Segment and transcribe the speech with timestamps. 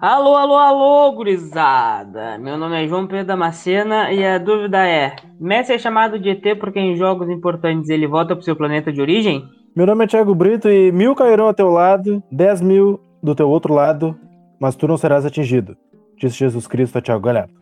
[0.00, 2.38] Alô, alô, alô, gurizada!
[2.38, 6.56] Meu nome é João Pedro Damascena e a dúvida é: Messi é chamado de ET
[6.60, 9.44] porque em jogos importantes ele volta pro seu planeta de origem?
[9.74, 13.50] Meu nome é Thiago Brito e mil cairão ao teu lado, dez mil do teu
[13.50, 14.16] outro lado,
[14.60, 15.76] mas tu não serás atingido.
[16.16, 17.52] Disse Jesus Cristo a Thiago Galhardo.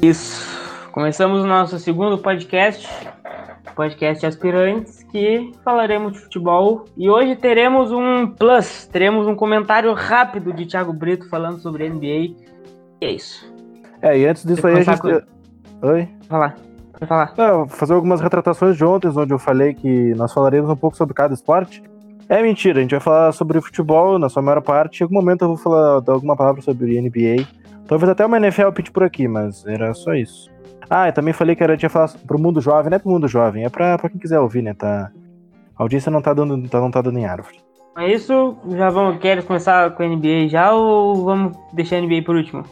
[0.00, 0.48] Isso.
[0.92, 2.88] Começamos o nosso segundo podcast,
[3.74, 6.84] podcast Aspirantes, que falaremos de futebol.
[6.96, 12.06] E hoje teremos um plus, teremos um comentário rápido de Thiago Brito falando sobre NBA.
[12.06, 12.36] E
[13.02, 13.52] é isso.
[14.02, 15.00] É, e antes disso aí a gente.
[15.00, 15.08] Com...
[15.08, 15.22] Oi?
[15.82, 16.56] Vai falar.
[16.98, 17.34] Vai falar.
[17.36, 21.14] Não, fazer algumas retratações de ontem, onde eu falei que nós falaremos um pouco sobre
[21.14, 21.82] cada esporte.
[22.28, 25.00] É mentira, a gente vai falar sobre futebol na sua maior parte.
[25.00, 27.46] Em algum momento eu vou falar alguma palavra sobre NBA.
[27.88, 30.49] Talvez até uma NFL pitch por aqui, mas era só isso.
[30.90, 33.28] Ah, eu também falei que era dia falar pro mundo jovem, não é pro mundo
[33.28, 34.74] jovem, é pra, pra quem quiser ouvir, né?
[34.74, 35.12] Tá...
[35.78, 37.60] A audiência não tá dando, tá, não tá dando em árvore.
[37.96, 42.22] É isso, já vamos, queres começar com a NBA já ou vamos deixar a NBA
[42.26, 42.64] por último?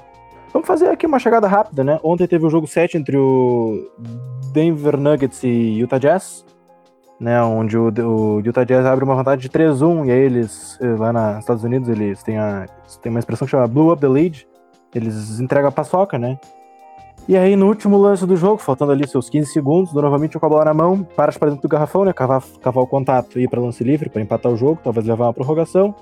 [0.53, 2.01] Vamos fazer aqui uma chegada rápida, né?
[2.03, 3.89] Ontem teve o jogo 7 entre o
[4.53, 6.45] Denver Nuggets e Utah Jazz,
[7.20, 7.41] né?
[7.42, 11.12] Onde o, o Utah Jazz abre uma vantagem de 3-1 e aí eles, eh, lá
[11.12, 12.67] nos Estados Unidos, eles têm, a,
[13.01, 14.47] têm uma expressão que chama Blue Up the Lead,
[14.95, 16.39] eles entregam a paçoca, né?
[17.29, 20.48] E aí, no último lance do jogo, faltando ali seus 15 segundos, novamente com a
[20.48, 22.12] bola na mão, para para dentro do garrafão, né?
[22.15, 25.27] Cavar, cavar o contato e ir para lance livre para empatar o jogo, talvez levar
[25.27, 25.95] uma prorrogação.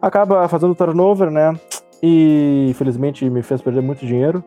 [0.00, 1.52] Acaba fazendo turnover, né?
[2.00, 4.44] E infelizmente me fez perder muito dinheiro.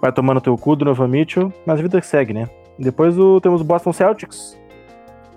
[0.00, 2.48] Vai tomando teu cu do Nova Mitchell, mas a vida que segue, né?
[2.78, 4.58] Depois o, temos o Boston Celtics,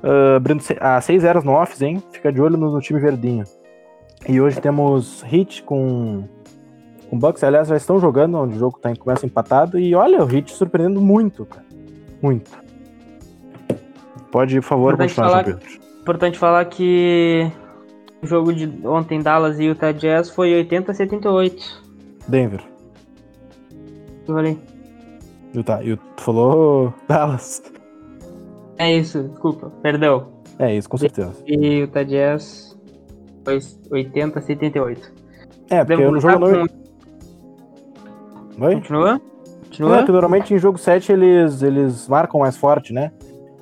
[0.02, 2.02] uh, abrindo a 6 0 no office, hein?
[2.10, 3.44] Fica de olho no, no time verdinho.
[4.30, 6.24] E hoje temos Hit com
[7.12, 9.78] o Bucks, aliás, já estão jogando, onde o jogo tá, começa empatado.
[9.78, 11.66] E olha, o Hit surpreendendo muito, cara.
[12.22, 12.50] Muito.
[14.32, 15.60] Pode, por favor, importante continuar, falar.
[16.02, 17.52] Importante falar que
[18.24, 21.84] o jogo de ontem, Dallas e Utah Jazz, foi 80 a 78.
[22.30, 22.64] Denver.
[24.26, 24.58] Eu falei.
[25.54, 25.84] Utah.
[25.84, 27.62] E tu falou Dallas.
[28.78, 30.30] É isso, desculpa, perdão.
[30.58, 31.34] É isso, com certeza.
[31.46, 32.80] E Utah Jazz
[33.44, 33.60] foi
[33.92, 35.14] 80 a 78.
[35.70, 36.81] É, porque jogo não...
[38.62, 38.76] Oi?
[38.76, 39.20] Continua?
[39.66, 40.00] Continua?
[40.00, 43.12] É, que normalmente em jogo 7 eles, eles marcam mais forte, né?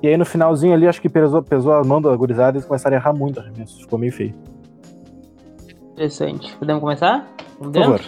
[0.03, 2.67] E aí no finalzinho ali, acho que pesou, pesou a mão da gurizada e eles
[2.67, 3.79] começaram a errar muito arremesso.
[3.79, 4.35] Ficou meio feio.
[5.93, 6.53] Interessante.
[6.57, 7.25] Podemos começar?
[7.59, 8.01] Vamos Por favor.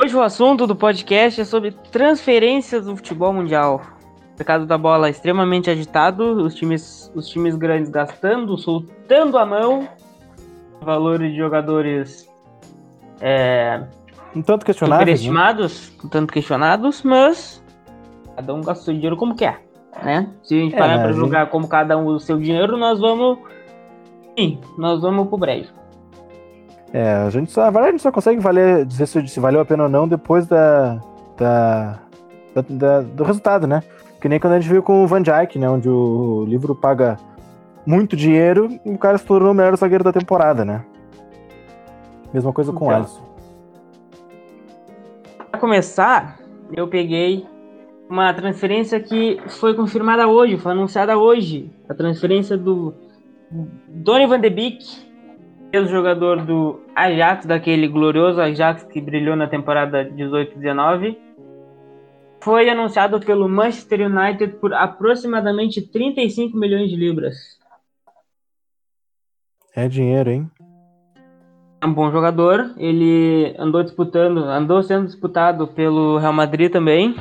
[0.00, 3.82] Hoje o assunto do podcast é sobre transferências do futebol mundial.
[4.34, 9.44] O mercado da bola é extremamente agitado, os times, os times grandes gastando, soltando a
[9.44, 9.88] mão,
[10.80, 12.28] valores de jogadores
[13.20, 13.82] é,
[14.34, 15.08] um tanto questionáveis.
[15.08, 15.16] Né?
[15.16, 16.00] Superestimados, né?
[16.04, 17.62] um tanto questionados, mas
[18.36, 19.62] cada um gasta o seu dinheiro como quer.
[20.02, 20.28] Né?
[20.42, 21.50] Se a gente é, parar para julgar gente...
[21.50, 23.38] como cada um o seu dinheiro, nós vamos.
[24.38, 25.72] Sim, nós vamos pro brejo.
[26.92, 29.84] É, a gente só, a gente só consegue valer, dizer se, se valeu a pena
[29.84, 31.00] ou não depois da,
[31.36, 31.98] da,
[32.54, 33.82] da, da, do resultado, né?
[34.20, 35.68] Que nem quando a gente viu com o Van Dijk, né?
[35.68, 37.18] Onde o livro paga
[37.84, 40.84] muito dinheiro e o cara se tornou o melhor zagueiro da temporada, né?
[42.32, 43.27] Mesma coisa com o então, Alisson.
[45.50, 46.38] Para começar,
[46.76, 47.46] eu peguei
[48.08, 51.70] uma transferência que foi confirmada hoje, foi anunciada hoje.
[51.88, 52.94] A transferência do
[53.88, 54.84] Donny van de Beek,
[55.72, 61.16] ex-jogador do Ajax, daquele glorioso Ajax que brilhou na temporada 18-19.
[62.40, 67.58] Foi anunciado pelo Manchester United por aproximadamente 35 milhões de libras.
[69.74, 70.50] É dinheiro, hein?
[71.80, 72.72] É um bom jogador.
[72.76, 77.16] Ele andou disputando, andou sendo disputado pelo Real Madrid também.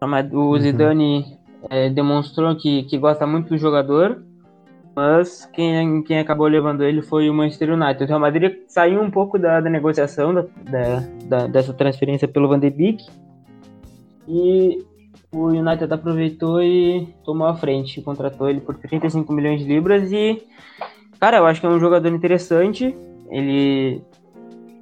[0.00, 0.58] O uhum.
[0.58, 1.68] Zidane uhum.
[1.70, 4.20] é, demonstrou que, que gosta muito do jogador,
[4.96, 8.02] mas quem, quem acabou levando ele foi o Manchester United.
[8.02, 10.44] O Real Madrid saiu um pouco da, da negociação da,
[11.26, 13.06] da, dessa transferência pelo Van de Beek
[14.26, 14.84] e
[15.30, 20.42] o United aproveitou e tomou a frente, contratou ele por 35 milhões de libras e
[21.18, 22.94] cara, eu acho que é um jogador interessante
[23.32, 24.02] ele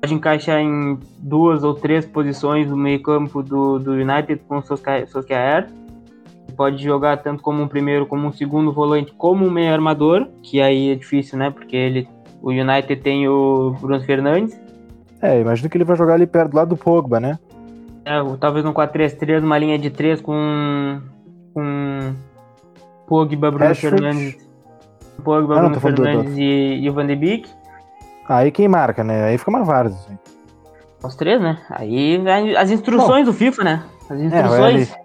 [0.01, 4.63] pode encaixar em duas ou três posições no meio campo do, do United com o
[4.63, 5.69] Solskjaer.
[6.57, 10.61] Pode jogar tanto como um primeiro, como um segundo volante, como um meio armador, que
[10.61, 11.51] aí é difícil, né?
[11.51, 12.09] Porque ele,
[12.43, 14.61] o United tem o Bruno Fernandes.
[15.23, 17.39] É, imagino que ele vai jogar ali perto do lado do Pogba, né?
[18.05, 21.01] É, talvez um 4-3-3, uma linha de 3 com,
[21.55, 22.15] com
[23.07, 24.03] Pogba, Bruno Rashford.
[24.03, 24.49] Fernandes,
[25.23, 27.60] Pogba, ah, Bruno Fernandes e, e o Van de Beek.
[28.31, 29.25] Aí quem marca, né?
[29.25, 29.99] Aí fica uma várzea.
[29.99, 30.19] Assim.
[31.03, 31.59] Os três, né?
[31.69, 32.23] Aí
[32.57, 33.83] as instruções Bom, do FIFA, né?
[34.09, 34.93] As é, instruções.
[34.93, 34.97] É,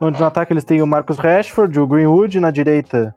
[0.00, 3.14] onde no ataque eles têm o Marcos Rashford, o Greenwood, na direita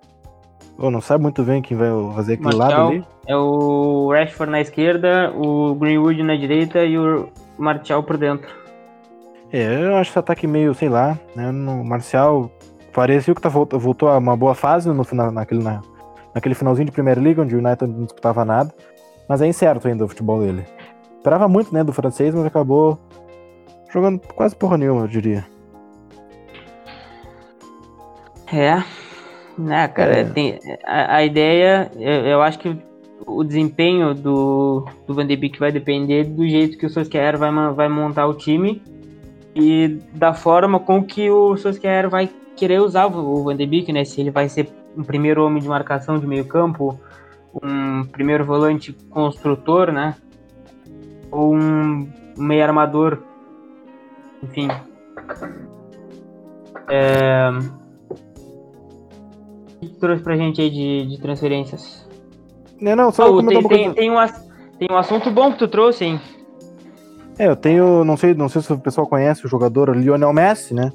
[0.78, 3.06] Ou não sabe muito bem quem vai fazer aquele Martial lado ali?
[3.28, 7.28] É o Rashford na esquerda, o Greenwood na direita e o
[7.58, 8.48] Martial por dentro.
[9.52, 11.50] É, eu acho esse ataque meio, sei lá, né?
[11.50, 12.52] No Marcial
[12.94, 15.82] pareceu que tá, voltou, a uma boa fase no final, naquele, na,
[16.36, 18.72] naquele finalzinho de Primeira Liga, onde o United não disputava nada.
[19.28, 20.66] Mas é incerto ainda o futebol dele.
[21.18, 23.00] Esperava muito, né, do francês, mas acabou
[23.92, 25.46] jogando quase porra nenhuma, eu diria.
[28.52, 28.84] É,
[29.58, 30.24] né, cara, É.
[30.26, 32.78] tem, a, a ideia, eu, eu acho que
[33.26, 37.52] o desempenho do, do Van de Beek vai depender do jeito que o Solskjaer vai,
[37.74, 38.82] vai montar o time
[39.56, 43.92] e da forma com que o Solskjaer vai querer usar o, o Van de Beek,
[43.92, 47.00] né, se ele vai ser um primeiro homem de marcação de meio campo,
[47.64, 50.16] um primeiro volante construtor, né,
[51.32, 52.08] ou um
[52.38, 53.20] meio armador,
[54.44, 54.68] enfim.
[56.90, 57.50] É...
[59.76, 62.08] O que tu trouxe pra gente aí de, de transferências?
[62.80, 65.60] Não, não, só o- comentar tem, uma tem, tem, um, tem um assunto bom que
[65.60, 66.22] tu trouxe, hein?
[67.38, 70.74] É, eu tenho, não sei, não sei se o pessoal conhece o jogador Lionel Messi,
[70.74, 70.92] né?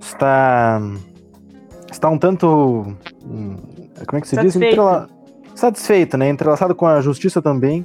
[0.00, 0.80] Está
[1.90, 2.46] está um tanto
[3.24, 3.56] hum,
[4.06, 4.52] como é que se diz?
[4.54, 4.72] Satisfeito.
[4.74, 5.08] Entrela-
[5.60, 6.26] Satisfeito, né?
[6.30, 7.84] Entrelaçado com a justiça também,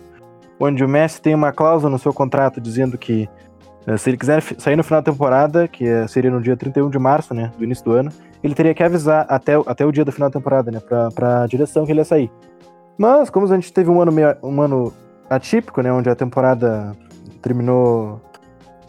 [0.57, 3.27] onde o Messi tem uma cláusula no seu contrato dizendo que
[3.85, 6.89] eh, se ele quiser sair no final da temporada, que eh, seria no dia 31
[6.89, 8.09] de março, né, do início do ano,
[8.41, 11.09] ele teria que avisar até, o- até o dia do final da temporada, né, pra,
[11.11, 12.31] pra direção que ele ia sair.
[12.97, 14.93] Mas, como a gente teve um ano, meio, um ano
[15.29, 16.93] atípico, né, onde a temporada
[17.41, 18.21] terminou.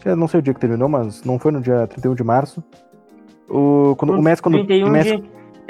[0.05, 2.63] Eu não sei o dia que terminou, mas não foi no dia 31 de março.
[3.49, 4.55] O, quando, o Messi, quando.
[4.65, 5.23] 31, o Messi, de,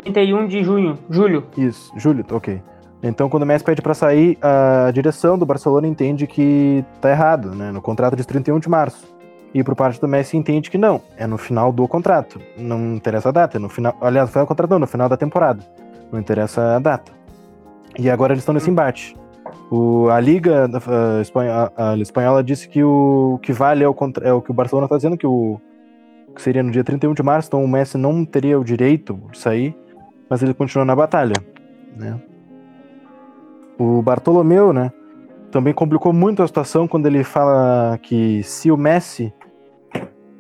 [0.04, 1.00] 31 de junho.
[1.10, 1.46] Julho.
[1.58, 2.62] Isso, julho, ok.
[3.02, 7.54] Então, quando o Messi pede pra sair, a direção do Barcelona entende que tá errado,
[7.54, 7.72] né?
[7.72, 9.16] No contrato de 31 de março.
[9.54, 12.40] E por parte do Messi entende que não, é no final do contrato.
[12.58, 13.96] Não interessa a data, é no final.
[14.02, 15.64] Aliás, no final do contrato não, no final da temporada.
[16.12, 17.12] Não interessa a data.
[17.98, 19.16] E agora eles estão nesse embate.
[19.72, 24.34] O, a Liga a espanhola, a espanhola disse que o que vale é o, é
[24.34, 25.60] o que o Barcelona tá dizendo, que o
[26.36, 29.40] que seria no dia 31 de março, então o Messi não teria o direito de
[29.40, 29.76] sair,
[30.30, 31.34] mas ele continua na batalha,
[31.96, 32.20] né?
[33.80, 34.92] O Bartolomeu, né,
[35.52, 39.34] também complicou muito a situação quando ele fala que se o Messi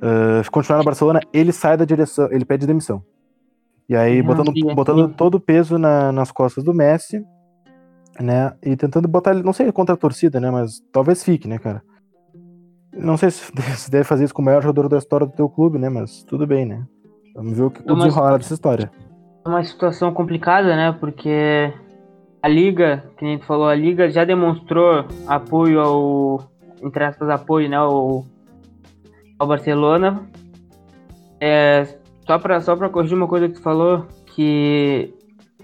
[0.01, 3.01] eh, continuar no Barcelona, ele sai da direção, ele pede demissão.
[3.89, 4.75] E aí, botando, é.
[4.75, 7.23] botando todo o peso na- nas costas do Messi,
[8.19, 11.57] né, e tentando botar ele, não sei contra a torcida, né, mas talvez fique, né,
[11.57, 11.81] cara.
[12.93, 15.47] Não sei se se deve fazer isso com o maior jogador da história do teu
[15.47, 16.83] clube, né, mas tudo bem, né.
[17.35, 18.91] Vamos ver o, que, o Mas- desenrolar dessa história.
[19.45, 20.91] É uma situação complicada, né?
[20.99, 21.71] Porque
[22.47, 26.49] a Liga, que nem tu falou, a Liga já demonstrou apoio ao.
[26.81, 27.75] Entre aspas, apoio, né?
[27.75, 28.23] Ao,
[29.37, 30.21] ao Barcelona.
[31.41, 31.85] É,
[32.25, 35.13] só, pra, só pra corrigir uma coisa que tu falou, que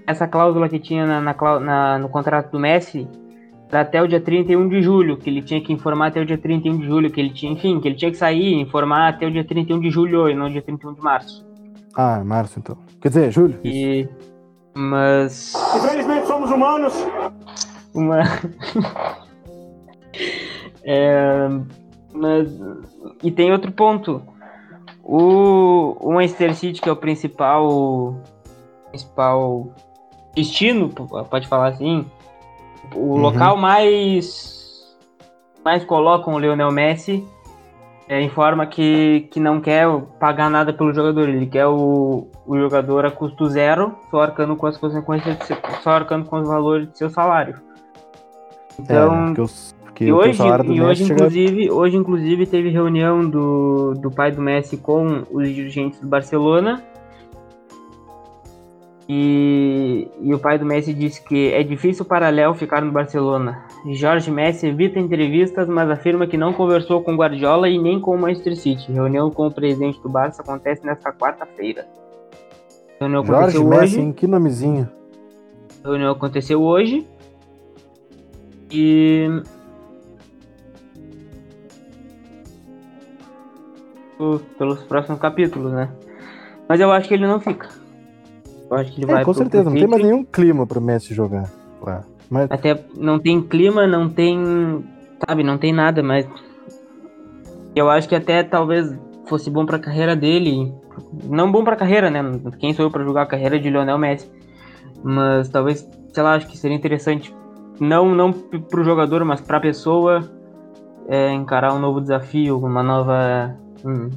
[0.05, 3.07] essa cláusula que tinha na, na na- no contrato do Messi
[3.69, 6.37] era até o dia 31 de julho, que ele tinha que informar até o dia
[6.37, 9.25] 31 de julho, que ele tinha, enfim, que ele tinha que sair e informar até
[9.25, 11.43] o dia 31 de julho e não dia 31 de março.
[11.95, 12.77] Ah, março, então.
[13.01, 13.57] Quer dizer, julho?
[13.63, 14.07] E.
[14.75, 15.53] Mas.
[15.75, 16.93] Infelizmente somos humanos.
[17.93, 18.19] Uma.
[20.83, 21.47] É,
[22.13, 22.49] mas,
[23.23, 24.21] e tem outro ponto.
[25.03, 28.15] O, o Manchester City, que é o principal.
[28.89, 29.73] Principal
[30.35, 30.89] destino,
[31.29, 32.05] pode falar assim.
[32.95, 33.17] O Uhum.
[33.17, 34.95] local mais.
[35.63, 37.25] Mais colocam o Lionel Messi.
[38.09, 39.87] é, informa que, que não quer
[40.19, 41.29] pagar nada pelo jogador.
[41.29, 45.91] Ele quer o, o jogador a custo zero, só arcando com as consequências, seu- só
[45.91, 47.55] arcando com os valores de seu salário.
[48.79, 53.29] É, Então, porque, os, porque e hoje, e hoje, chega- inclusive, hoje, inclusive, teve reunião
[53.29, 56.81] do, do pai do Messi com os dirigentes do Barcelona.
[59.07, 63.65] E, e o pai do Messi disse que é difícil para Léo ficar no Barcelona.
[63.91, 68.17] Jorge Messi evita entrevistas, mas afirma que não conversou com Guardiola e nem com o
[68.17, 68.91] Manchester City.
[68.93, 71.85] Reunião com o presidente do Barça acontece nesta quarta-feira.
[73.03, 73.99] Reunião Jorge aconteceu Messi, hoje.
[74.01, 74.13] hein?
[74.13, 74.89] Que nomezinho.
[75.83, 77.05] A reunião aconteceu hoje.
[78.71, 79.27] E.
[84.57, 85.89] Pelos próximos capítulos, né?
[86.67, 87.67] Mas eu acho que ele não fica.
[88.69, 91.13] Eu acho que ele É, vai com certeza, não tem mais nenhum clima pro Messi
[91.13, 92.03] jogar lá.
[92.29, 94.83] Mas Até não tem clima, não tem.
[95.27, 96.25] Sabe, não tem nada, mas.
[97.75, 98.95] Eu acho que até talvez
[99.25, 100.73] fosse bom pra carreira dele.
[101.29, 102.21] Não bom pra carreira, né?
[102.59, 104.31] Quem sou eu pra julgar a carreira de Lionel Messi?
[105.03, 107.35] Mas talvez, sei lá, acho que seria interessante.
[107.79, 110.21] Não, não p- pro jogador, mas pra pessoa
[111.07, 113.55] é, encarar um novo desafio, uma nova.
[113.83, 114.09] Um,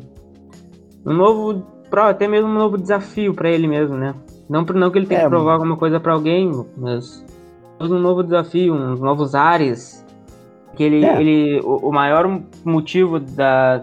[1.05, 1.63] um novo.
[1.91, 4.15] pro- Até mesmo um novo desafio pra ele mesmo, né?
[4.49, 7.25] Não, não que ele tenha É, que provar alguma coisa pra alguém, mas
[7.81, 10.05] um novo desafio, uns novos ares.
[10.77, 11.21] Que ele, É.
[11.21, 13.83] ele o, o maior motivo da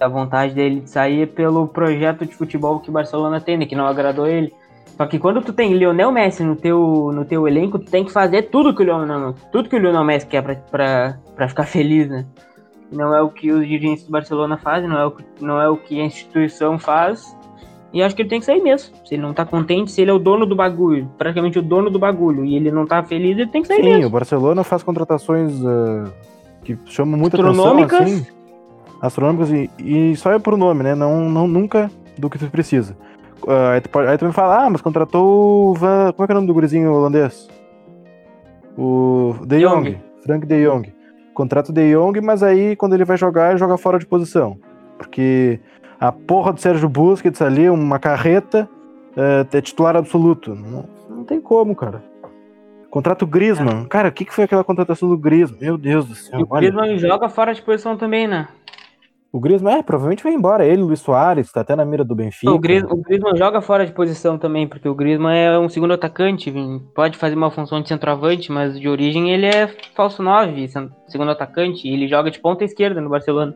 [0.00, 3.76] da vontade dele de sair pelo projeto de futebol que o Barcelona tem, né, que
[3.76, 4.50] não agradou ele.
[4.96, 8.10] Só que quando tu tem Lionel Messi no teu, no teu elenco, tu tem que
[8.10, 11.64] fazer tudo que o Lionel, tudo que o Lionel Messi quer pra, pra, pra ficar
[11.64, 12.24] feliz, né?
[12.90, 15.68] Não é o que os dirigentes do Barcelona fazem, não é o, que- não é
[15.68, 17.36] o que a instituição faz.
[17.92, 18.94] E acho que ele tem que sair mesmo.
[19.04, 21.90] Se ele não tá contente, se ele é o dono do bagulho, praticamente o dono
[21.90, 24.06] do bagulho, e ele não tá feliz, ele tem que sair Sim, mesmo.
[24.06, 26.04] o Barcelona faz contratações ah,
[26.64, 28.00] que chamam muita atenção, Astronômicas.
[28.00, 28.26] assim.
[29.00, 30.94] Astronômicas e, e só é por nome, né?
[30.94, 32.96] Não, não, nunca do que tu precisa.
[33.46, 36.12] Ah, aí, tu pode, aí tu me fala, ah, mas contratou o Van...
[36.12, 37.48] Como é que é o nome do gurizinho holandês?
[38.76, 39.90] O De Jong.
[39.90, 40.02] Jong.
[40.24, 40.92] Frank De Jong.
[41.32, 44.58] Contrata o De Jong, mas aí quando ele vai jogar, ele joga fora de posição.
[44.98, 45.58] Porque
[45.98, 48.68] a porra do Sérgio Busquets ali, uma carreta,
[49.16, 50.54] é, é titular absoluto.
[50.54, 52.02] Não, não tem como, cara.
[52.90, 53.86] Contrata o Griezmann.
[53.86, 55.60] Cara, o que, que foi aquela contratação do Griezmann?
[55.60, 56.40] Meu Deus do céu.
[56.40, 56.70] E o olha.
[56.70, 58.48] Griezmann joga fora de posição também, né?
[59.32, 60.66] O Griezmann, é, provavelmente vai embora.
[60.66, 62.50] Ele, o Luiz Soares, tá até na mira do Benfica.
[62.52, 65.94] O Griezmann, o Griezmann joga fora de posição também, porque o Griezmann é um segundo
[65.94, 66.52] atacante,
[66.94, 71.30] pode fazer uma função de centroavante, mas de origem ele é falso 9, cen- segundo
[71.30, 73.54] atacante, e ele joga de ponta esquerda no Barcelona.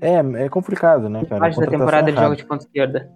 [0.00, 1.40] É, é complicado, né, cara?
[1.42, 2.26] Parte da temporada ele errada.
[2.26, 3.08] joga de ponta esquerda.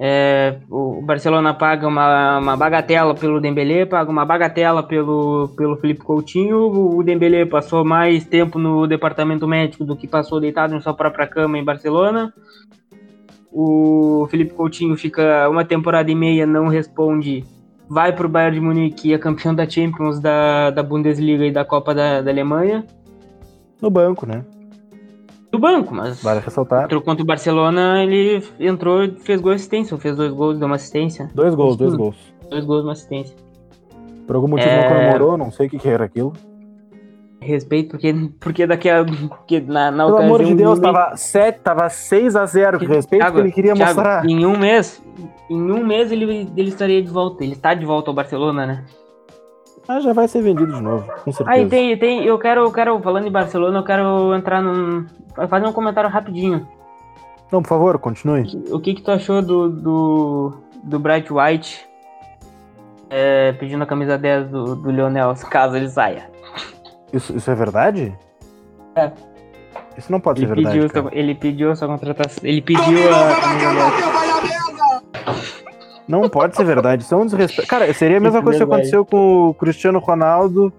[0.00, 6.02] É, o Barcelona paga uma, uma bagatela pelo Dembélé, paga uma bagatela pelo, pelo Felipe
[6.02, 6.96] Coutinho.
[6.96, 11.26] O Dembélé passou mais tempo no departamento médico do que passou deitado em sua própria
[11.26, 12.32] cama em Barcelona.
[13.50, 17.44] O Felipe Coutinho fica uma temporada e meia, não responde.
[17.90, 21.92] Vai pro Bayern de Munique, é campeão da Champions, da, da Bundesliga e da Copa
[21.92, 22.86] da, da Alemanha.
[23.82, 24.44] No banco, né?
[25.58, 26.88] Do banco, mas Vale ressaltar.
[27.02, 29.92] Contra, o Barcelona, ele entrou e fez gol e assistência.
[29.92, 31.28] ou Fez dois gols, deu uma assistência.
[31.34, 32.16] Dois gols, dois gols.
[32.48, 33.34] Dois gols, uma assistência.
[34.24, 34.82] Por algum motivo É.
[34.82, 36.32] não comemorou, não sei o que, que era aquilo.
[37.40, 39.04] Respeito, porque, porque daqui a.
[39.04, 43.22] Porque na, na Pelo amor de Deus, tava, 7, tava 6 a 0 Que respeito
[43.22, 44.24] Thiago, que ele queria Thiago, mostrar.
[44.26, 45.02] Em um mês.
[45.50, 47.42] Em um mês ele, ele estaria de volta.
[47.42, 48.84] Ele está de volta ao Barcelona, né?
[49.88, 51.50] Mas já vai ser vendido de novo, com certeza.
[51.50, 52.22] Ah, e tem, tem.
[52.22, 55.06] Eu quero, eu quero, falando em Barcelona, eu quero entrar num.
[55.48, 56.68] fazer um comentário rapidinho.
[57.50, 58.46] Não, por favor, continue.
[58.70, 60.52] O que que tu achou do, do,
[60.84, 61.88] do Bright White
[63.08, 66.30] é, pedindo a camisa 10 do, do Lionel, caso ele saia?
[67.10, 68.14] Isso, isso é verdade?
[68.94, 69.10] É.
[69.96, 70.80] Isso não pode Ele ser verdade.
[70.80, 72.38] pediu, sua, ele pediu a sua contratação.
[72.44, 73.72] Ele pediu a camisa
[75.24, 75.57] 10.
[76.08, 77.02] Não pode ser verdade.
[77.02, 77.68] Isso é um desrespeito.
[77.68, 80.72] Cara, seria a mesma Isso coisa que aconteceu com o Cristiano Ronaldo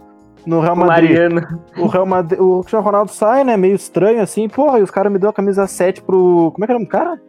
[0.46, 1.12] no Real O Madrid.
[1.12, 1.60] Mariano.
[1.78, 2.40] O Real Madrid.
[2.40, 3.56] O Cristiano Ronaldo sai, né?
[3.56, 4.50] Meio estranho assim.
[4.50, 6.52] Porra, e os caras me deu a camisa 7 pro.
[6.54, 7.22] Como é que era o nome do cara?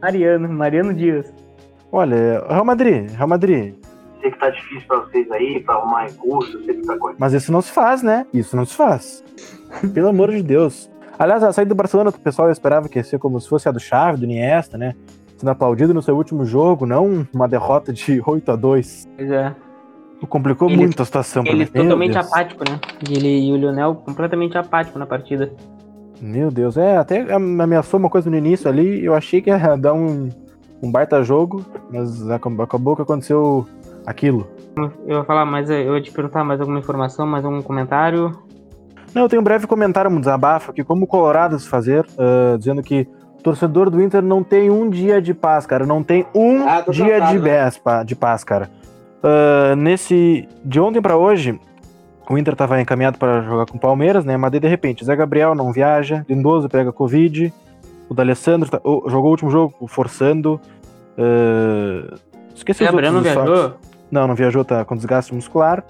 [0.00, 1.32] Mariano, Mariano Dias.
[1.92, 3.74] Olha, é o Real Madrid, Real Madrid.
[4.20, 7.16] Sei que tá difícil pra vocês aí, pra arrumar recurso, sei que tá coisa.
[7.18, 8.26] Mas isso não se faz, né?
[8.32, 9.24] Isso não se faz.
[9.92, 10.90] Pelo amor de Deus.
[11.18, 13.72] Aliás, a saída do Barcelona, o pessoal esperava que ia ser como se fosse a
[13.72, 14.94] do Xavi, do Iniesta, né?
[15.40, 19.54] Sendo aplaudido no seu último jogo, não uma derrota de 8 a 2 Pois é.
[20.28, 21.70] Complicou Ele- muito a situação pra Ele mim.
[21.72, 22.78] Meu totalmente apático, né?
[23.08, 25.50] Ele e o Lionel completamente apático na partida.
[26.20, 29.94] Meu Deus, é, até ameaçou uma coisa no início ali, eu achei que ia dar
[29.94, 30.28] um,
[30.82, 33.66] um baita jogo, mas acabou, que aconteceu
[34.04, 34.46] aquilo.
[35.06, 38.30] Eu ia falar, mas eu ia te perguntar mais alguma informação, mais algum comentário.
[39.14, 43.08] Não, eu tenho um breve comentário, um desabafo aqui, como colorados fazer, ah, dizendo que
[43.19, 46.84] o torcedor do Inter não tem um dia de paz, cara, não tem um Ah,
[46.90, 48.04] dia cansado, de, né?
[48.04, 48.70] de paz, cara.
[49.22, 51.58] Ah, nesse, de ontem pra hoje,
[52.28, 55.54] o Inter tava encaminhado para jogar com o Palmeiras, né, mas de repente, Zé Gabriel
[55.54, 57.52] não viaja, Lindoso pega Covid,
[58.08, 60.60] o D'Alessandro tá- o- jogou o último jogo forçando,
[61.18, 62.14] ah,
[62.54, 63.74] esqueci Gabriel não viajou?
[64.10, 65.84] Não, não viajou, tá com desgaste muscular.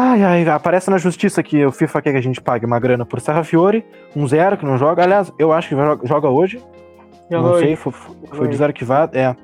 [0.00, 3.04] Ai, ai, aparece na justiça que o FIFA quer que a gente pague uma grana
[3.04, 5.02] por Serra Fiore, um zero que não joga.
[5.02, 6.62] Aliás, eu acho que joga hoje.
[7.28, 7.66] Jogou não hoje.
[7.66, 7.92] sei, foi,
[8.30, 9.18] foi desarquivado.
[9.18, 9.34] É.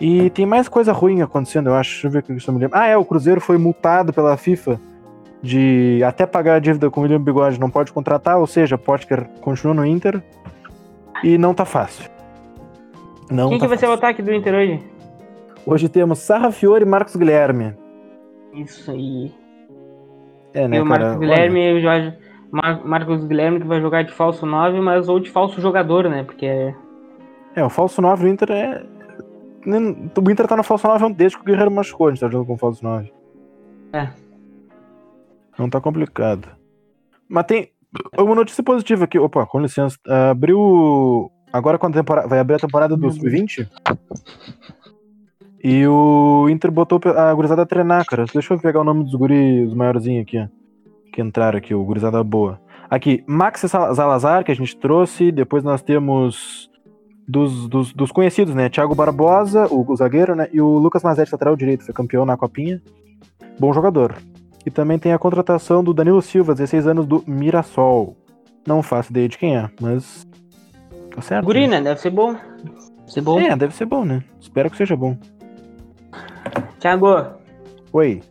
[0.00, 1.92] E tem mais coisa ruim acontecendo, eu acho.
[1.92, 2.76] Deixa eu ver o que eu me lembro.
[2.76, 4.80] Ah, é, o Cruzeiro foi multado pela FIFA
[5.40, 9.28] de até pagar a dívida com o William Bigode não pode contratar, ou seja, Potker
[9.40, 10.20] continua no Inter
[11.22, 12.10] e não tá fácil.
[13.30, 14.04] Não Quem tá que vai ser o fácil.
[14.04, 14.82] ataque do Inter hoje?
[15.64, 17.72] Hoje temos Sarra Fiore e Marcos Guilherme.
[18.52, 19.45] Isso aí.
[20.56, 21.04] É, né, e o cara?
[21.04, 22.14] Marcos Guilherme, o Jorge-
[22.50, 26.22] Mar- Marcos Guilherme que vai jogar de falso 9, mas ou de falso jogador, né?
[26.24, 26.74] Porque é-
[27.54, 28.82] É, o falso 9 do Inter é.
[29.66, 32.28] nem- O Inter tá no falso 9 desde que o Guerreiro machucou, a gente tá
[32.28, 33.12] jogando com o falso 9.
[33.92, 34.08] É.
[35.58, 36.48] Não tá complicado.
[37.28, 37.70] Mas tem
[38.18, 39.18] uma notícia positiva aqui.
[39.18, 39.96] Opa, com licença.
[40.30, 43.68] Abriu o, agora quando a temporada, vai abrir a temporada do Meu Sub-20.
[45.62, 48.24] E o Inter botou a gurizada a treinar, cara.
[48.32, 50.46] Deixa eu pegar o nome dos guri, os maiorzinhos aqui, ó.
[51.12, 52.60] Que entraram aqui, o gurizada boa.
[52.88, 55.32] Aqui, Max Salazar, que a gente trouxe.
[55.32, 56.70] Depois nós temos
[57.26, 58.68] dos, dos, dos conhecidos, né?
[58.68, 60.48] Thiago Barbosa, o, o zagueiro, né?
[60.52, 62.80] E o Lucas Mazetti, lateral direito, foi campeão na Copinha.
[63.58, 64.14] Bom jogador.
[64.64, 68.16] E também tem a contratação do Danilo Silva, 16 anos, do Mirassol.
[68.66, 70.26] Não faço ideia de quem é, mas.
[71.14, 71.46] Tá certo.
[71.46, 71.78] Guri, né?
[71.78, 71.84] né?
[71.84, 72.32] Deve ser bom.
[72.34, 73.40] Deve ser bom.
[73.40, 74.22] É, deve ser bom, né?
[74.40, 75.16] Espero que seja bom.
[76.80, 77.24] Thiago,
[77.92, 78.22] Oi.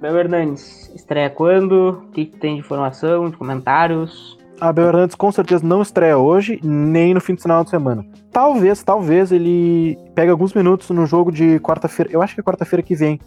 [0.00, 2.02] Bel Hernandes, estreia quando?
[2.08, 4.38] O que, que tem de informação, de comentários?
[4.60, 8.04] A Abel Hernandes com certeza não estreia hoje, nem no fim de final de semana.
[8.32, 12.10] Talvez, talvez ele pegue alguns minutos no jogo de quarta-feira.
[12.12, 13.20] Eu acho que é quarta-feira que vem.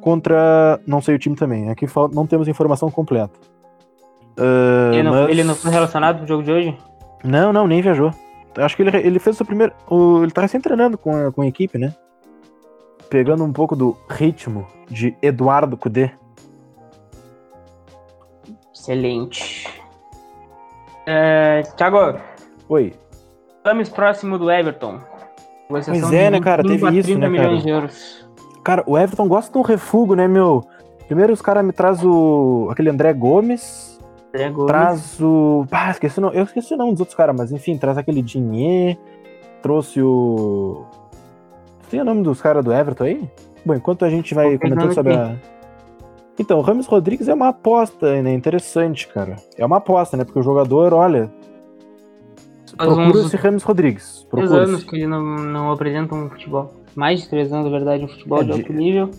[0.00, 0.80] Contra.
[0.86, 1.68] Não sei o time também.
[1.70, 3.32] Aqui não temos informação completa.
[4.38, 6.78] Ah, Ele não, mas- ele não foi relacionado pro jogo de hoje?
[7.24, 8.12] Não, não, nem viajou.
[8.56, 9.72] Acho que ele, ele fez o seu primeiro.
[9.90, 11.92] o- ele tá recém treinando com a, com a equipe, né?
[13.10, 16.10] Pegando um pouco do ritmo de Eduardo Cudê.
[18.74, 19.68] Excelente.
[21.06, 22.20] É, Thiago,
[22.68, 22.94] Oi.
[23.56, 25.00] estamos próximo do Everton.
[25.68, 27.62] Pois é, né, cara, 25 teve isso, 30 né, milhões cara?
[27.62, 28.28] de euros.
[28.64, 30.64] Cara, o Everton gosta de um refugo, né, meu?
[31.06, 32.68] Primeiro os caras me traz o.
[32.70, 33.98] aquele André Gomes.
[34.28, 34.66] André Gomes.
[34.66, 35.66] Traz o.
[35.70, 36.36] Ah, esqueci o nome.
[36.36, 38.98] Eu esqueci o nome dos outros caras, mas enfim, traz aquele Dinhe.
[39.62, 40.84] Trouxe o.
[41.90, 43.28] Tem o nome dos caras do Everton aí?
[43.64, 45.36] Bom, enquanto a gente vai comentando sobre a.
[46.38, 48.32] Então, o Rames Rodrigues é uma aposta, né?
[48.32, 49.36] Interessante, cara.
[49.56, 50.24] É uma aposta, né?
[50.24, 51.30] Porque o jogador, olha.
[52.76, 54.26] Procura uns esse Rames Rodrigues.
[54.30, 56.72] três anos que ele não, não apresenta um futebol.
[56.94, 59.10] Mais de três anos, na verdade, um futebol É, de alto nível.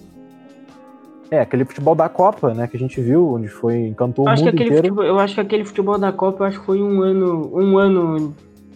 [1.31, 2.67] É, aquele futebol da Copa, né?
[2.67, 4.87] Que a gente viu, onde foi, encantou Eu o acho, que mundo aquele inteiro.
[4.95, 7.77] futebol, eu acho que aquele futebol da Copa eu acho que foi um ano, um
[7.77, 8.33] ano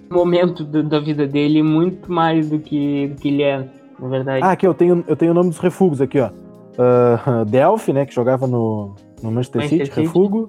[0.10, 3.68] momento do- da vida dele, muito mais do que, do que ele é,
[4.00, 4.44] na verdade.
[4.44, 6.30] Ah, aqui eu tenho, eu tenho o nome dos refugos aqui, ó.
[6.78, 10.02] Ah, Delphi, né, que jogava no, no Manchester, Manchester City, City.
[10.02, 10.48] refugo.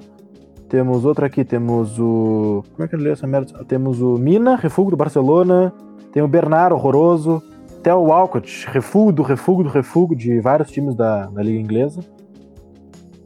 [0.69, 2.65] Temos outro aqui, temos o.
[2.73, 3.65] Como é que eu leio essa merda?
[3.65, 5.73] Temos o Mina, refugo do Barcelona.
[6.13, 7.43] Tem o Bernard, horroroso.
[7.83, 12.01] Theo Walcott, refugo do refugo do refugo de vários times da, da Liga Inglesa.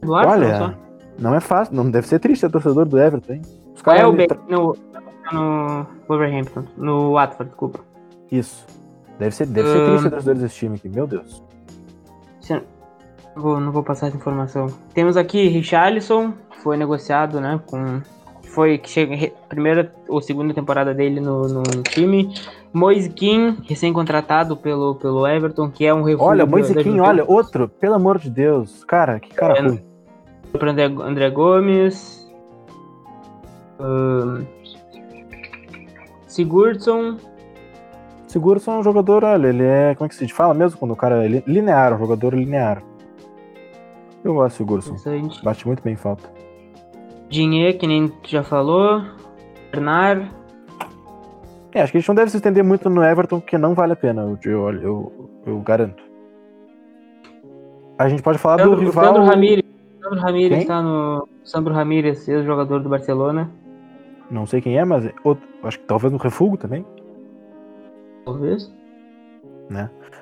[0.05, 0.73] Olha, só.
[1.17, 3.41] não é fácil, não deve ser triste ser torcedor do Everton, hein?
[3.73, 4.75] Os é o me Be tra- no,
[5.31, 7.79] no Wolverhampton, no Watford, desculpa.
[8.29, 8.65] Isso.
[9.19, 9.85] Deve ser, deve ser Ahn.
[9.85, 11.43] triste ser torcedor desse time aqui, meu Deus.
[13.35, 14.67] Não vou, não vou passar essa informação.
[14.93, 18.01] Temos aqui Richarlison, que foi negociado, né, com...
[18.43, 22.33] Foi que chega primeira ou segunda temporada dele no, no time.
[22.73, 26.25] Moise Kean, recém-contratado pelo, pelo Everton, que é um refúgio.
[26.25, 26.99] Olha, Juventus.
[26.99, 28.83] olha, outro, pelo amor de Deus.
[28.85, 29.79] Cara, que cara É, ruim.
[30.59, 32.27] André, André Gomes.
[33.79, 34.45] Ahn,
[36.27, 37.17] Sigurdsson.
[38.31, 39.95] Sigurdsson é um jogador, olha, ele é.
[39.95, 42.83] Como é que se fala mesmo quando o cara é li- linear, um jogador linear.
[44.23, 44.95] Eu gosto de Sigurdsson.
[45.43, 46.29] Bate muito bem em falta.
[47.29, 49.01] Dinhe, que nem tu já falou.
[49.71, 50.29] Bernard.
[51.73, 53.93] É, acho que a gente não deve se estender muito no Everton, porque não vale
[53.93, 56.03] a pena, eu, eu, eu, eu garanto.
[57.97, 59.05] A gente pode falar do Sandro, rival.
[59.05, 59.65] Sandro Ramírez.
[60.01, 60.61] Sandro Ramírez Quem?
[60.61, 61.27] está no.
[61.43, 63.51] Sandro Ramírez, ex-jogador do Barcelona.
[64.31, 66.85] Não sei quem é, mas é outro, acho que talvez no Refugo também.
[68.25, 68.71] Talvez.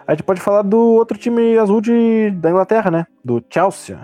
[0.06, 3.06] A gente pode falar do outro time azul de, da Inglaterra, né?
[3.24, 4.00] Do Chelsea.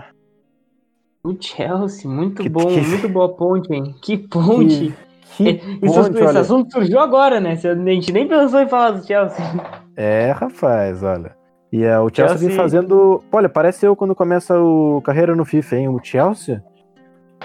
[1.22, 3.94] O Chelsea, muito Que- bom, que- muito boa ponte, hein?
[4.02, 4.94] Que ponte!
[5.36, 6.40] Que Isso, ponte, esse olha.
[6.40, 7.52] assunto surgiu agora, né?
[7.52, 9.44] A gente nem pensou em falar do Chelsea.
[9.96, 11.34] É, rapaz, olha.
[11.72, 13.22] E é, o Chelsea, vem Chelsea- fazendo.
[13.32, 15.88] Olha, parece eu quando começa o carreira no FIFA, hein?
[15.88, 16.62] O Chelsea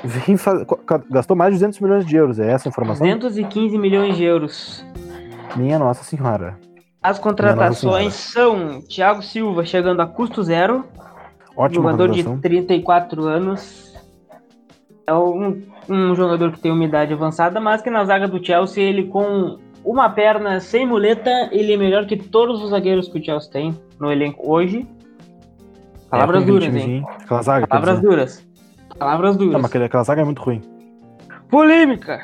[0.04, 0.64] vem faz...
[1.10, 2.40] gastou mais de 200 milhões de euros.
[2.40, 3.06] É essa a informação?
[3.18, 4.86] 215 milhões de euros.
[5.56, 6.58] Minha Nossa Senhora.
[7.02, 10.86] As contratações são Thiago Silva chegando a custo zero,
[11.56, 12.42] Ótima jogador de contratação.
[12.42, 13.90] 34 anos.
[15.08, 18.84] É um, um jogador que tem uma idade avançada, mas que na zaga do Chelsea,
[18.84, 23.24] ele com uma perna sem muleta, ele é melhor que todos os zagueiros que o
[23.24, 24.86] Chelsea tem no elenco hoje.
[26.10, 27.04] Palavras É, duras, hein?
[27.42, 28.48] zaga, Palavras duras.
[28.98, 29.54] Palavras duras.
[29.54, 30.62] Não, mas aquela zaga é muito ruim.
[31.50, 32.22] Polêmica.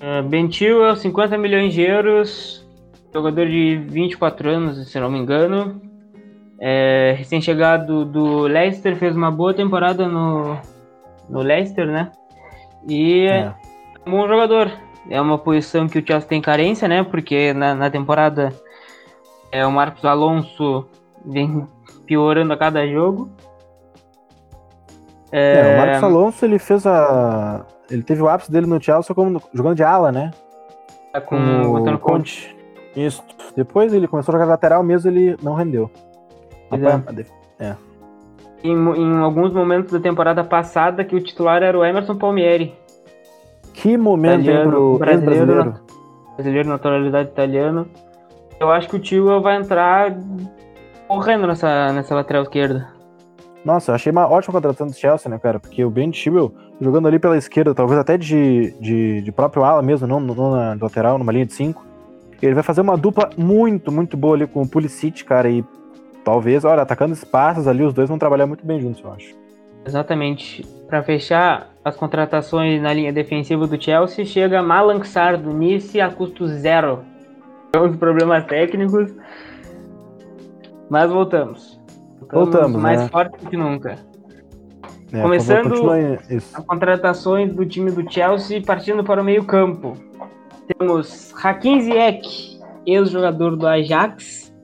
[0.00, 2.66] É, ben Chilwell, 50 milhões de euros.
[3.12, 5.80] Jogador de 24 anos, se não me engano.
[6.60, 10.56] É, Recém-chegado do Leicester, fez uma boa temporada no,
[11.28, 12.12] no Leicester, né?
[12.88, 13.54] E é É.
[14.06, 14.70] um bom jogador.
[15.10, 17.02] É uma posição que o Chelsea tem carência, né?
[17.02, 18.52] Porque na, na temporada
[19.50, 20.86] é, o Marcos Alonso
[21.24, 21.66] vem
[22.06, 23.30] piorando a cada jogo.
[25.32, 27.64] É, o Marcos Alonso, ele fez a.
[27.90, 30.30] Ele teve o ápice dele no Chelsea como jogando de ala, né?
[31.12, 32.48] Tá com com o Antônio Conte.
[32.48, 32.56] Conte.
[32.96, 33.22] Isso.
[33.56, 35.90] Depois ele começou a jogar lateral mesmo, ele não rendeu.
[36.68, 37.32] Pois Rapaz,
[38.62, 42.74] Em, em alguns momentos da temporada passada, que o titular era o Emerson Palmieri,
[43.72, 45.80] Que momento, Italiano, pro brasileiro, ex-brasileiro.
[46.34, 47.86] brasileiro, naturalidade italiana.
[48.60, 50.12] Eu acho que o Tio vai entrar
[51.06, 52.88] correndo nessa, nessa lateral esquerda.
[53.68, 55.60] Nossa, achei uma ótima contratação do Chelsea, né, cara?
[55.60, 56.50] Porque o Ben Chilwell,
[56.80, 60.74] jogando ali pela esquerda, talvez até de, de, de próprio ala mesmo, não, não na
[60.80, 61.86] lateral, numa linha de 5.
[62.40, 65.62] Ele vai fazer uma dupla muito, muito boa ali com o Pulisic, cara, e
[66.24, 69.36] talvez, olha, atacando espaços ali, os dois vão trabalhar muito bem juntos, eu acho.
[69.84, 70.64] Exatamente.
[70.86, 75.02] Para fechar as contratações na linha defensiva do Chelsea, chega Malang
[75.42, 77.00] do Nice a custo zero.
[77.76, 79.14] Uns problemas técnicos.
[80.88, 81.77] Mas voltamos.
[82.30, 83.08] Voltamos, mais né?
[83.08, 83.98] forte que nunca.
[85.12, 85.74] É, Começando-
[86.28, 86.56] isso.
[86.56, 89.96] As contratações do time do Chelsea partindo para o meio-campo.
[90.78, 94.54] Temos Hakim Ziyech, ex-jogador do Ajax,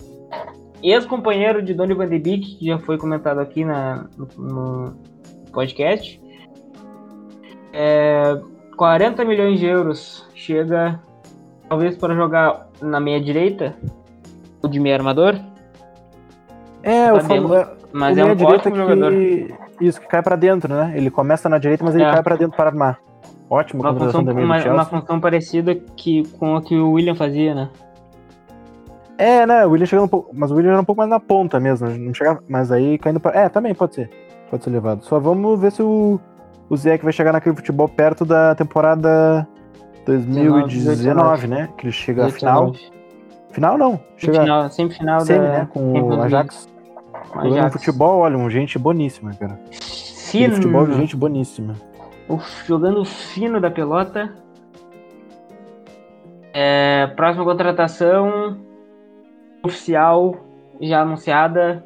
[0.82, 4.96] ex-companheiro de Donny van de Beek, que já foi comentado aqui na, no, no
[5.50, 6.20] podcast.
[7.72, 8.38] É,
[8.76, 11.00] 40 milhões de euros chega,
[11.68, 13.74] talvez para jogar na meia direita,
[14.62, 15.36] o de meio armador,
[16.84, 19.10] É, o, famo- é, mas o é um meia direita ótimo jogador.
[19.12, 19.54] que...
[19.80, 20.92] Isso, que cai pra dentro, né?
[20.94, 22.12] Ele começa na direita, mas ele É.
[22.12, 22.98] cai pra dentro para armar.
[23.50, 27.68] Ótima Uma função, uma, uma função parecida que, com a que o William fazia, né?
[29.18, 29.66] É, né?
[29.66, 30.30] O William chegando um pouco.
[30.34, 31.88] Mas o William era um pouco mais na ponta mesmo.
[31.88, 32.42] Não chegava.
[32.48, 33.32] Mas aí caindo pra.
[33.38, 34.10] É, também pode ser.
[34.50, 35.04] Pode ser levado.
[35.04, 36.18] Só vamos ver se o,
[36.68, 39.46] o Zé vai chegar naquele futebol perto da temporada
[40.06, 41.68] 2019, né?
[41.76, 42.70] Que ele chega à final.
[42.72, 42.94] 19.
[43.50, 44.00] Final não.
[44.16, 45.68] Chega Final, semifinal semi, da né?
[45.72, 46.48] Com o League.
[47.40, 47.72] Ajax.
[47.72, 49.58] futebol, olha, um gente boníssima, cara.
[49.70, 50.54] Fino.
[50.54, 51.74] futebol de gente boníssima.
[52.28, 54.32] O- jogando fino da pelota.
[56.52, 58.56] É, próxima contratação
[59.62, 60.36] oficial
[60.80, 61.84] já anunciada.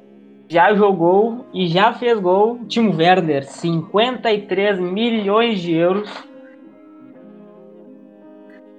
[0.50, 2.61] Já jogou e já fez gol.
[2.68, 6.11] Timo Werder, 53 milhões de euros.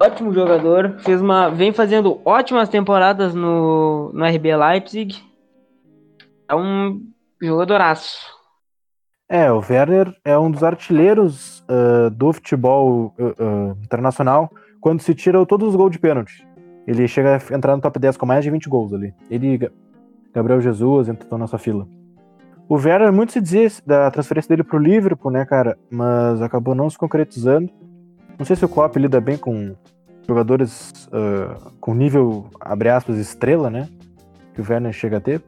[0.02, 5.29] Ótimo jogador, fez uma, vem fazendo ótimas temporadas no, no RB Leipzig.
[6.50, 7.02] É um
[7.42, 8.18] jogadoraço.
[9.30, 14.50] É, o Werner é um dos artilheiros ah, do futebol ah, ah, internacional
[14.82, 16.46] quando se tira todos os gols de pênalti.
[16.88, 19.14] Ele chega a entrar no top 10 com mais de 20 gols ali.
[19.30, 19.72] Ele Ga-
[20.34, 21.88] Gabriel Jesus entram nessa fila.
[22.68, 25.78] O Werner, muito se dizia da transferência dele pro Liverpool, né, cara?
[25.92, 27.70] Mas acabou não se concretizando.
[28.38, 29.76] Não sei se o Klopp lida bem com
[30.28, 31.10] jogadores
[31.80, 33.88] com nível, abre aspas, estrela, né?
[34.56, 35.44] Que o Werner chega a ter.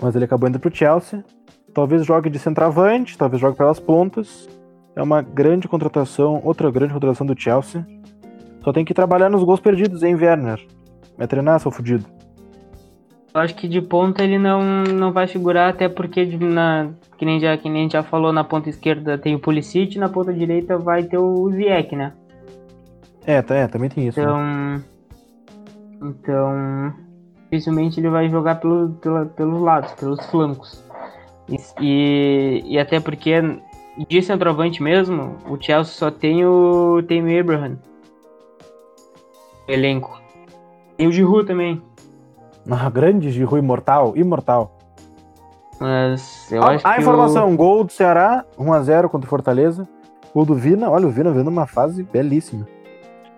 [0.00, 1.24] Mas ele acabou indo pro Chelsea.
[1.72, 4.48] Talvez jogue de centroavante, talvez jogue pelas pontas.
[4.94, 7.86] É uma grande contratação, outra grande contratação do Chelsea.
[8.64, 10.64] Só tem que trabalhar nos gols perdidos, hein, Werner?
[11.16, 12.04] Vai treinar, seu fudido.
[13.34, 17.38] Eu acho que de ponta ele não, não vai figurar, até porque na, que, nem
[17.38, 20.32] já, que nem a gente já falou, na ponta esquerda tem o Pulisic, na ponta
[20.32, 22.14] direita vai ter o Ziyech, né?
[23.26, 24.18] É, tá, é também tem isso.
[24.18, 24.82] né?
[26.02, 26.94] Então.
[27.56, 30.84] Dificilmente ele vai jogar pelo, pela- pelos lados, pelos flancos.
[31.48, 33.40] E, e, e até porque
[34.08, 37.78] de centroavante mesmo, o Chelsea só tem o, tem o Abraham.
[39.66, 40.20] Elenco.
[40.98, 41.80] E o Giroud também.
[42.70, 44.76] Ah, grande Giroud imortal, imortal.
[45.80, 49.88] Mas eu a acho a informação, gol do Ceará, 1x0 contra o Fortaleza.
[50.34, 52.66] Gol do Vina, olha o Vina vendo uma fase belíssima.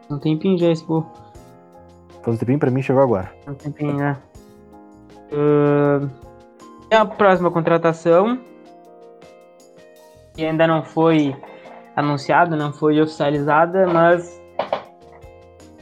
[0.08, 0.14] O...
[0.14, 1.04] Um tempinho já esse pô.
[2.22, 3.30] Faz um tempinho pra mim, chegou agora.
[3.46, 4.16] Um tempinho, né?
[6.90, 8.38] E a próxima contratação,
[10.34, 11.36] que ainda não foi
[11.94, 14.40] anunciada, não foi oficializada, mas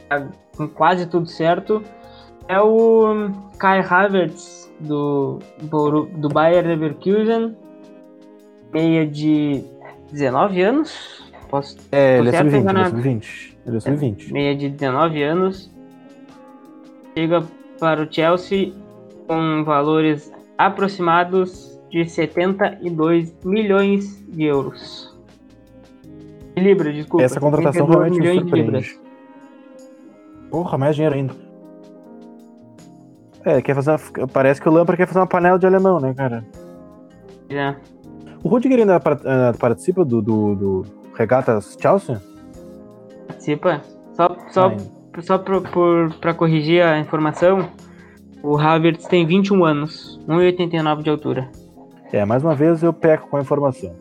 [0.09, 1.83] tá com quase tudo certo,
[2.47, 7.55] é o Kai Havertz do, do Bayer Leverkusen,
[8.73, 9.63] meia de
[10.11, 12.89] 19 anos, posso É, ele é certo, sub-20, ele é Renato?
[12.89, 13.57] sub-20.
[13.65, 14.31] Ele é sub-20.
[14.31, 15.71] meia de 19 anos,
[17.17, 17.43] chega
[17.79, 18.73] para o Chelsea
[19.27, 25.17] com valores aproximados de 72 milhões de euros.
[26.55, 27.25] De libras, desculpa.
[27.25, 28.99] Essa contratação 72 realmente me surpreende.
[30.51, 31.33] Porra, mais dinheiro ainda.
[33.43, 36.13] É, quer fazer uma- parece que o Lampard quer fazer uma panela de alemão, né,
[36.13, 36.45] cara?
[37.49, 37.75] É.
[38.43, 42.21] O Rudiger ainda eh, participa do, do, do Regatas Chelsea?
[43.27, 43.81] Participa.
[44.13, 44.71] Só, só,
[45.21, 45.37] só
[46.19, 47.69] pra corrigir a informação,
[48.43, 51.49] o Havertz tem 21 anos, 1,89 de altura.
[52.11, 53.93] É, mais uma vez eu peco com a informação.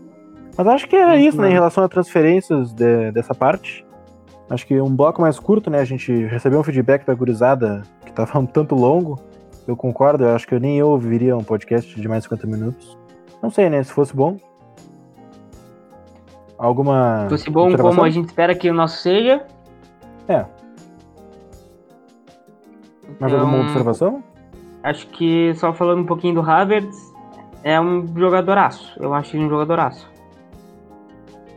[0.57, 3.85] Mas acho que era Muito isso, né, em relação a transferências de- dessa parte.
[4.48, 5.81] Acho que um bloco mais curto, né?
[5.81, 9.18] A gente recebeu um feedback da gurizada que tava um tanto longo.
[9.66, 12.46] Eu concordo, eu acho que eu nem eu ouviria um podcast de mais de 50
[12.46, 12.96] minutos.
[13.42, 13.83] Não sei, né?
[13.83, 14.38] Se fosse bom.
[16.57, 17.24] Alguma.
[17.24, 19.44] Se fosse bom como a gente espera que o nosso seja.
[20.29, 20.46] É.
[23.21, 24.23] Mais Então, alguma observação?
[24.83, 27.12] Acho que só falando um pouquinho do Havertz,
[27.62, 28.92] é um jogadoraço.
[29.01, 30.09] Eu acho ele um jogadoraço.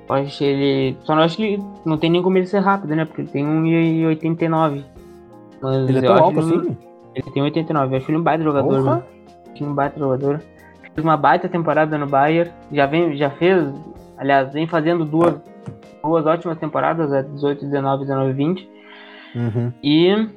[0.08, 0.98] Eu acho ele.
[1.04, 3.06] Só não acho que não tem nem como ele ser rápido, né?
[3.06, 4.84] Porque ele tem 1,89.
[5.62, 6.78] Mas Ele é tão alto ele- assim?
[7.16, 7.94] Ele tem 89.
[7.94, 8.90] Eu acho ele um baita jogador.
[8.90, 9.04] Acho
[9.64, 10.42] ele um baita jogador.
[10.96, 12.52] Fez uma baita temporada no Bayern.
[12.72, 13.72] Já, vem, já fez.
[14.18, 15.36] Aliás, vem fazendo duas,
[16.04, 18.70] duas ótimas temporadas, a 18, 19, 19 e 20.
[19.36, 19.74] Uhum.
[19.84, 20.28] E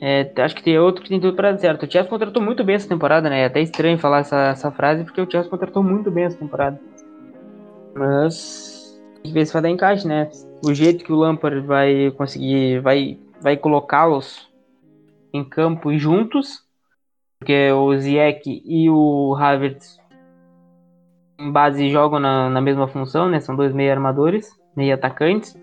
[0.00, 1.86] é, acho que tem outro que tem tudo pra dar certo.
[1.86, 3.40] O Chelsea contratou muito bem essa temporada, né?
[3.40, 6.78] É até estranho falar essa, essa frase, porque o Chelsea contratou muito bem essa temporada.
[7.94, 10.28] Mas tem que ver se vai dar encaixe, né?
[10.62, 14.50] O jeito que o Lampard vai conseguir, vai, vai colocá-los
[15.32, 16.62] em campo e juntos,
[17.38, 19.98] porque o Ziyech e o Havertz
[21.38, 23.40] em base jogam na, na mesma função, né?
[23.40, 25.56] São dois meio armadores, meio atacantes.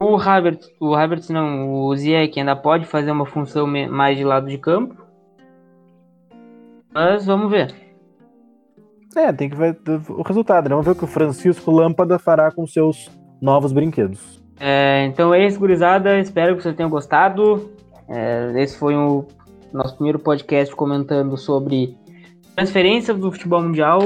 [0.00, 4.48] O Havertz, o Havertz não, o Ziyech ainda pode fazer uma função mais de lado
[4.48, 4.96] de campo.
[6.92, 7.74] Mas vamos ver.
[9.16, 9.78] É, tem que ver
[10.08, 10.70] o resultado, né?
[10.70, 14.42] Vamos ver o que o Francisco Lâmpada fará com seus novos brinquedos.
[14.58, 16.18] É, então é isso, gurizada.
[16.18, 17.70] Espero que vocês tenham gostado.
[18.08, 19.26] É, esse foi o
[19.72, 21.96] nosso primeiro podcast comentando sobre
[22.54, 24.00] transferência do futebol mundial.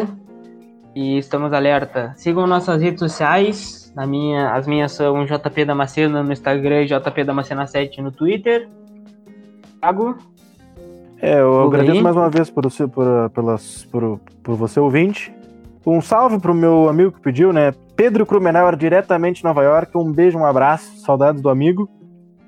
[1.00, 2.12] E estamos alerta.
[2.16, 3.92] Sigam nossas redes sociais.
[3.94, 8.68] Na minha, as minhas são JP Damasceno no Instagram e JP Damasceno 7 no Twitter.
[9.80, 10.16] Thiago,
[11.22, 12.02] É, eu agradeço aí?
[12.02, 15.32] mais uma vez por, você, por, pelas, por, por você, ouvinte.
[15.86, 17.72] Um salve pro meu amigo que pediu, né?
[17.94, 19.96] Pedro Krumenauer, diretamente de Nova York.
[19.96, 20.96] Um beijo, um abraço.
[20.98, 21.88] Saudades do amigo.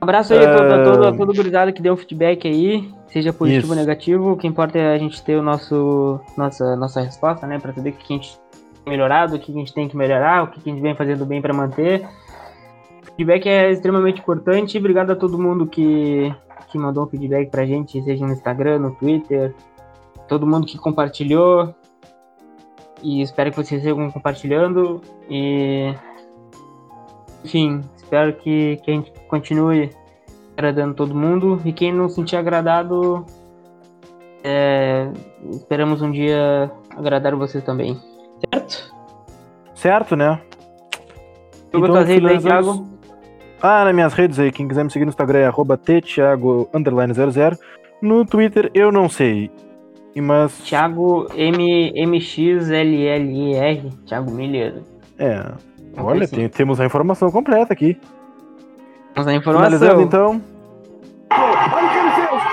[0.03, 0.83] Um abraço aí a toda, É.
[0.85, 3.73] toda, toda gurizada que deu feedback aí, seja positivo Isso.
[3.73, 4.33] ou negativo.
[4.33, 7.59] O que importa é a gente ter o nosso, nossa, nossa resposta, né?
[7.59, 8.39] Pra saber o que a gente
[8.85, 11.27] tem melhorado, o que a gente tem que melhorar, o que a gente vem fazendo
[11.27, 12.07] bem pra manter.
[13.03, 14.79] O feedback é extremamente importante.
[14.79, 16.35] Obrigado a todo mundo que,
[16.69, 19.55] que mandou um feedback pra gente, seja no Instagram, no Twitter,
[20.29, 21.75] todo mundo que compartilhou.
[23.03, 25.01] E espero que vocês sigam compartilhando.
[25.29, 25.95] E
[27.45, 29.91] enfim, espero que, que a gente continue
[30.61, 31.61] agradando todo mundo.
[31.65, 33.25] E quem não sentir agradado,
[34.45, 35.09] é,
[35.51, 37.99] esperamos um dia agradar vocês também.
[38.53, 38.95] Certo?
[39.75, 40.39] Certo, né?
[41.69, 42.87] Então, tuas redes aí, Thiago.
[43.63, 47.13] Ah, nas minhas redes aí, quem quiser me seguir no Instagram é arroba ttiago, underline
[47.15, 47.57] 00.
[48.03, 49.51] No Twitter, eu não sei.
[50.17, 50.59] Mas...
[50.65, 53.91] Thiago M, MXLLER.
[54.07, 54.83] Thiago Miller.
[55.19, 55.53] É,
[55.97, 56.37] olha, sei sim.
[56.37, 57.99] tem- temos a informação completa aqui.
[59.15, 59.79] Temos a informação.
[59.79, 60.43] Finalizando, então.